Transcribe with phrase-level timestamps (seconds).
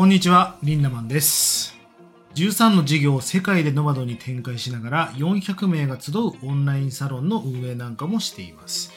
[0.00, 1.76] こんにちは、リンダマンです。
[2.34, 8.92] 13の事業を世界でノマドに展開しながら400名が集うオンラインサロンの運営なんかもしています。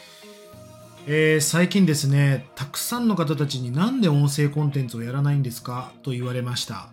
[1.06, 5.92] えー最近ですね、たくさんの方たちになんで音声コンテンツをやらないんですか？
[6.04, 6.88] と言われました。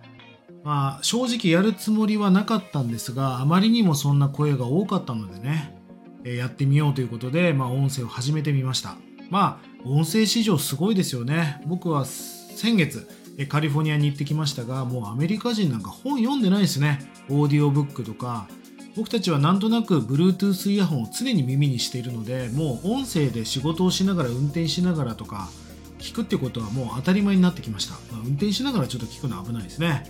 [0.65, 5.81] まあ、正直やるつもりはなかったんですが、あまりにもそんな声が多かったのでね、
[6.25, 8.97] えーやってみようということで、まあ、音声を始めてみました。
[9.31, 11.63] まあ、音声市場すごいですよね。
[11.69, 13.09] 僕は先月、
[13.47, 16.99] カリフォルニアに行ってきましたが、もうアメリカ人なんか本読んでないですね。
[17.29, 18.49] オーディオブックとか、
[18.97, 25.49] 僕たちはなんとなく Bluetooth イヤホンを常に耳にしているので、もう音声で仕事をしながら運転しながらとか、
[25.99, 27.95] 聞くってことはもう当たり前になってきました。
[28.13, 30.05] まあ運転しながらちょっと聞くのは危ないですね。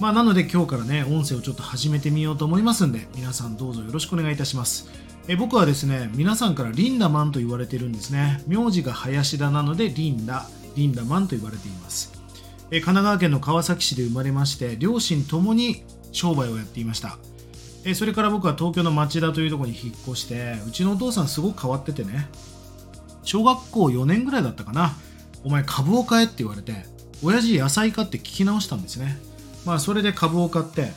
[0.00, 4.88] まあ、なので今日からね、音声をちょっと始めてみようと思いますんで、皆さんどうぞよろしくお願いいたします。
[5.28, 8.42] え僕はですね、皆さんからリンダマンと言われてるんですね。
[8.46, 12.13] 名字が林田なのでリンダ、リンダマンと言われています。
[12.70, 17.18] 神奈川県の川崎市で生まれまして、両親ともに商売をやっていました。
[17.94, 22.28] それから僕は東京の町田というところに引っ越して、うちのお父さんすごく変わっててね、
[23.22, 24.96] 小学校4年ぐらいだったかな、
[25.44, 26.86] お前株を買えって言われて、
[27.22, 29.18] 親父野菜買って聞き直したんですね。
[29.66, 30.92] まあそれで株を買って、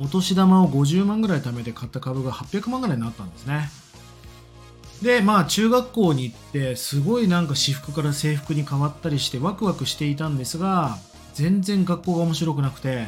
[0.00, 3.70] お年玉を50万ぐらい貯めて買った株が800万ぐらいになったんですね。
[5.04, 10.98] で、まあ中学校に行って、すごいなんか私服から制服に変わったりしてワクワクしていたんですが、
[11.34, 13.06] 全然学校が面白くなくて、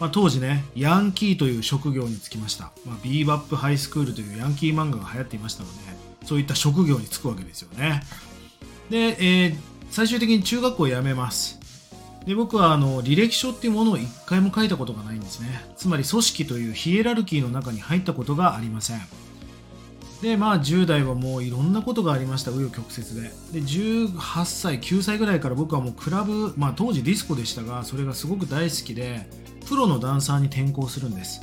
[0.00, 2.72] まあ、当時ね、ヤンキーという職業に就きました。
[2.86, 5.78] まあ、ビーバップハイスクールというヤンキー漫画が流行っていましたので、
[6.24, 8.02] そういった職業に就くわけですよね。
[8.90, 11.60] で、えー最終的に中学校を辞めます。
[12.24, 19.00] で僕はあの履歴書っていうものを一回も書いたことがないんですねつまり組織というヒエラルキーの中に入ったことがありません
[20.22, 29.26] でまあ10代はもういろんなことがありました紆余曲折でで18歳9歳ぐらいから僕はもうクラブまあ当時ディスコでしたがそれがすごく大好きで
[29.68, 31.42] プロのダンサーに転向するんです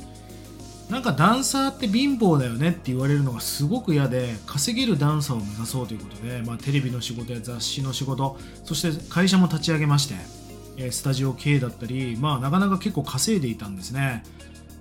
[0.88, 14.22] なんかダンサーって貧乏だよねって言われるのがすごく嫌で稼げるダンサーを目指そうということで、まあ、テレビの仕事や雑誌の仕事そして会社も立ち上げましてスタジオ系だったり、まあ、なかなか結構稼いでいたんですね。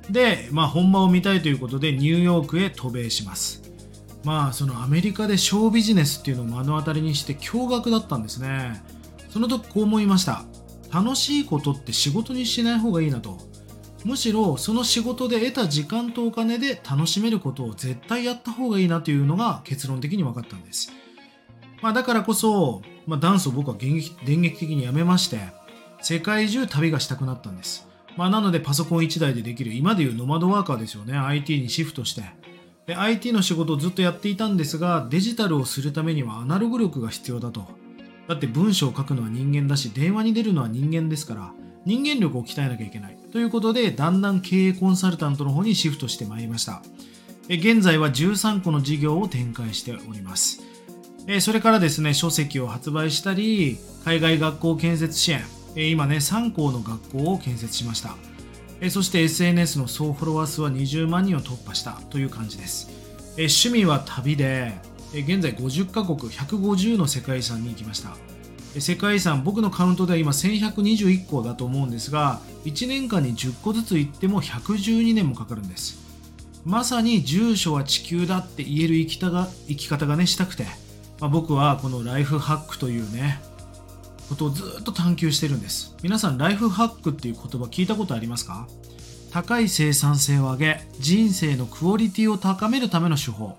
[0.09, 3.69] で、まあ、本場を見たいということでニューヨークへ渡米します。
[4.24, 8.81] まあ、そのアメリカでショービジネスっていうのを目の当たりにして驚愕だったんですね。
[9.30, 10.44] その時こう思いました。
[10.91, 13.38] 楽しいことって仕事にしない方がいいなと。
[14.06, 20.91] むしろその仕事で得た時間とお金で楽しめることを絶対やった方がいいなというのが結論的に分かったんです。
[21.81, 25.40] まあ、だからこそ、まあ、ダンスを僕は電撃電撃的にやめまして、
[26.01, 27.88] 世界中旅がしたくなったんです。
[28.18, 31.18] まあ、なのでパソコン1台でできる、今でいうノマドワーカーですよね。
[31.18, 32.24] IT にシフトして。
[32.95, 37.67] IT の仕事をずっとやっていたんですが、デジタルをするためにはアナログ力が必要だと。
[38.27, 41.51] だって文章を書くのは人間だし、電話に出るのは人間ですから、
[41.85, 43.17] 人間力を鍛えなきゃいけない。
[43.31, 46.81] ということで、だんだん経営コンサルタントの方にシフトしてまいりました。
[47.47, 50.61] 現在は13個の事業を展開しております。
[51.41, 55.41] それからですね、書籍を発売したり、海外学校建設支援、
[55.75, 58.16] 今ね、3校の学校を建設しました。
[58.81, 62.90] えそして SNS の総フォロワー数は20万人を突破したという感じです。
[63.38, 64.73] え趣味は旅で、
[65.13, 68.16] え現在50カ国150の世界遺産に行きました。
[68.75, 76.00] え世界遺産、僕のカウントでは今1121個だと思うんですが、1年間に10個ずつ行っても112年もかかるんです。
[76.66, 80.66] まさに住所は地球だって言える生きたが生き方がねしたくて、
[81.19, 83.41] まあ、僕はこのライフハックというね
[84.29, 85.95] ことをずっと探求してるんです。
[86.03, 88.67] 皆さんライフハックっていう言葉聞いたことありますか？
[89.31, 93.57] 高い生産性を上げ人生のクオリティを高めるための手法。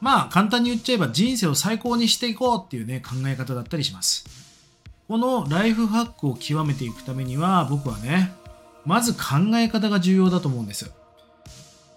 [0.00, 4.24] まあ簡単に言っちゃえば人生を最高にしていこうっていうね考え方だったりします。
[5.08, 8.32] このライフハックを極めていくためには僕はね
[8.84, 9.20] まず考
[9.54, 10.90] え方が重要だと思うんです。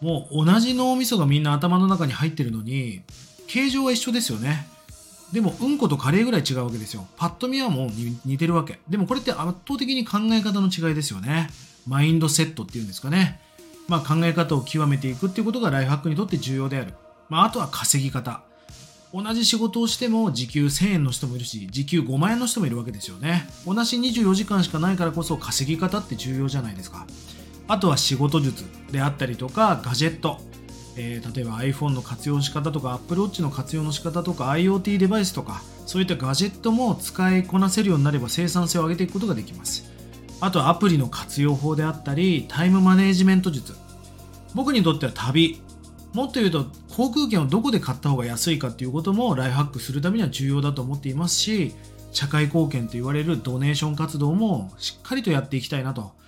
[0.01, 3.01] もう同じ脳みそがみんな頭の中に入ってるのに
[3.47, 4.65] 形状は一緒ですよね。
[5.31, 7.07] でもうんことカレーぐらい違うわけですよ。
[7.17, 7.89] パッと見はもう
[8.25, 8.79] 似てるわけ。
[8.89, 11.49] でもこれって圧倒的に考え方の違いですよね。
[11.87, 13.39] マインドセットっていうんですかね。
[13.87, 16.93] まあ考え方を極めていくっていうことがライフハックにとって重要である。
[17.29, 18.41] まああとは稼ぎ方。
[19.11, 23.49] 同じ仕事をしても時給1000円の人もいるし時給5万円の人もいるわけですよね。
[23.65, 27.07] 同じ24時間しかないからこそ稼ぎ方って重要じゃないですか。
[27.67, 30.41] あとは仕事術であったりとかガジェット、
[30.99, 39.89] えー例えば iPhone の活用の仕方とか Apple Watch の活用の仕方とか IoT デバイスとかそういったガジェットも使いこなせるようになれば生産性を上げていくことができます
[40.41, 43.75] あとアプリの活用法であったりタイムマネジメント術
[44.53, 45.61] 僕にとっては旅
[46.13, 46.65] もっと言うと
[46.95, 51.75] 航空券をどこで買った方が安いかっていうこともライフハックするためには重要だと思っていますし
[52.11, 56.18] 社会貢献と言われるドネーション活動もしっかりとやっていきたいなと。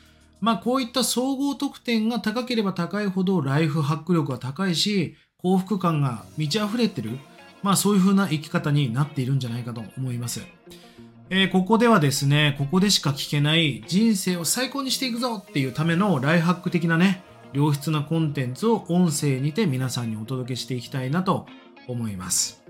[0.42, 7.20] まあこういった総合得点が高ければ高いほどライフハック力が高いし、幸福感が満ち溢れてる。
[7.62, 10.42] まあそういう風な生き方になっているんじゃないかと思います。
[11.30, 17.24] えー、ここではですね、ここでしか聞けない人生を最高にしていくぞっていうためのライフハック的なね、
[17.54, 21.46] 良質なコンテンツを音声にて皆さんにお届けしていきたいなと
[21.88, 22.62] 思います。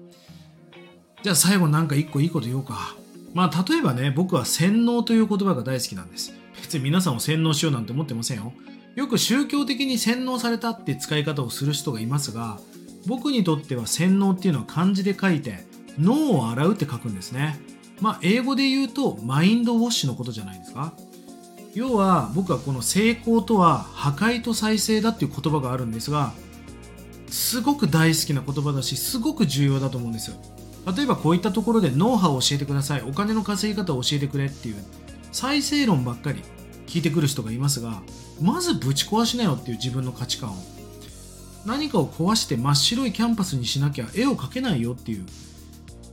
[1.23, 2.95] じゃあ最後なんか一個いいこと言おうか。
[3.33, 6.40] まあ例えばね、僕は洗脳という言葉が大好きなんです。
[6.77, 8.53] に皆さんを洗脳しようなんて思ってませんよ。
[8.95, 12.59] よく宗教的に洗脳されたって使い方をする人がいますが、
[13.07, 15.65] 僕にとっては洗脳っていうのは漢字で書いて、
[15.99, 17.59] 脳を洗うって書くんですね。
[17.99, 20.93] まあ英語で言うとマインドウォッシュのことじゃないですか。
[21.73, 26.33] 要は僕はこの成功とは破壊と再生だっていう言葉があるんですが
[27.27, 30.37] すごく大好きな言葉だしすごく重要だと思うんですよ
[30.95, 34.75] 例えばこういったところでノウハウを教えてくださいお金の稼ぎ方を教えてくれっていう
[35.31, 36.41] 再生論ばっかり
[36.91, 38.01] 聞いてくる人がいますが
[38.41, 40.55] まずぶち壊しなよっていう自分の価値観を。
[41.65, 45.25] 何かを壊して真っ白いキャンパスにしなきゃ絵を描けないよっていう。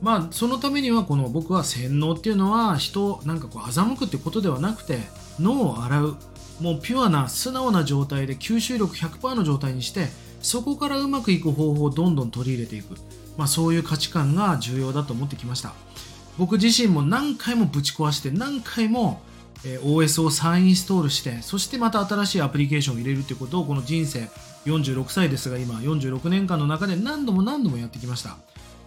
[0.01, 4.99] まあそのためにはこの僕は洗脳っていうのは人をなんかこう欺くってことではなくて
[5.39, 6.17] 脳を洗う。
[6.61, 10.07] もうピュアな素直な状態で吸収力100%の状態にして
[10.41, 12.95] そこからうまくいく方法をどんどん取り入れていく、
[13.37, 15.73] まあ、そういう価値観が重要だと思ってきました。
[16.37, 19.21] 僕自身も何回もぶち壊して何回も
[19.63, 24.29] OS を再インストールしてそしてまた新しいアプリケーションを入れるということをこの人生
[24.65, 28.37] 46歳ですが今46年間の中で何度も何度もやってきました。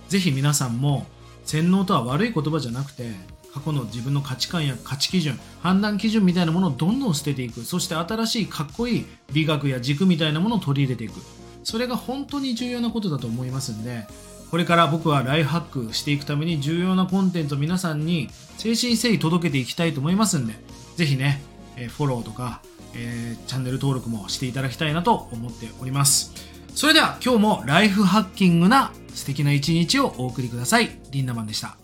[0.08, 1.06] ぜひ皆さんも
[1.44, 3.10] 洗脳とは悪い言葉じゃなくて
[3.52, 7.62] 過去の自分の価値観や価値基準判断基準みたいなものをどんどん捨てていく。
[7.62, 11.20] そして新しいかっこいい美学や軸みたいなものを取り入れていく。
[11.64, 14.06] それが本当に重要なことだと思いますんで
[14.52, 20.52] これから僕はライフハックしていくために重要なコンテンツを皆さんに誠心誠意届けていきたいと思いますんで
[20.96, 21.40] ぜひね、
[21.78, 22.60] えフォローとか、
[22.94, 26.34] えー、チャンネル登録もしていただきたいなと思っております。
[26.74, 30.98] それでは今日もライフハッキングな素敵な一日をお送りください。
[31.10, 31.81] リンダマンでした。